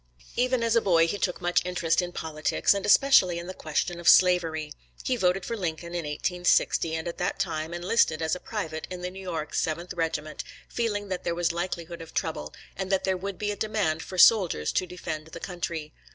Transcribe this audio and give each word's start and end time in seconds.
Even 0.35 0.63
as 0.63 0.75
a 0.75 0.81
boy 0.81 1.05
he 1.07 1.19
took 1.19 1.41
much 1.43 1.63
interest 1.63 2.01
in 2.01 2.11
politics, 2.11 2.73
and 2.73 2.87
especially 2.87 3.37
in 3.37 3.45
the 3.45 3.53
question 3.53 3.99
of 3.99 4.09
slavery. 4.09 4.73
He 5.03 5.15
voted 5.15 5.45
for 5.45 5.55
Lincoln 5.55 5.93
in 5.93 6.05
1860, 6.05 6.95
and 6.95 7.07
at 7.07 7.19
that 7.19 7.37
time 7.37 7.71
enlisted 7.71 8.19
as 8.19 8.35
a 8.35 8.39
private 8.39 8.87
in 8.89 9.03
the 9.03 9.11
New 9.11 9.21
York 9.21 9.51
7th 9.51 9.95
Regiment, 9.95 10.43
feeling 10.67 11.09
that 11.09 11.23
there 11.23 11.35
was 11.35 11.51
likelihood 11.51 12.01
of 12.01 12.15
trouble, 12.15 12.51
and 12.75 12.91
that 12.91 13.03
there 13.03 13.15
would 13.15 13.37
be 13.37 13.51
a 13.51 13.55
demand 13.55 14.01
for 14.01 14.17
soldiers 14.17 14.71
to 14.71 14.87
defend 14.87 15.27
the 15.27 15.39
country. 15.39 15.93